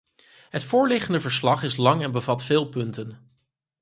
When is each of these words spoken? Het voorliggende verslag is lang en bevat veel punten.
Het 0.49 0.63
voorliggende 0.63 1.19
verslag 1.19 1.63
is 1.63 1.75
lang 1.77 2.01
en 2.03 2.11
bevat 2.11 2.43
veel 2.43 2.65
punten. 2.69 3.19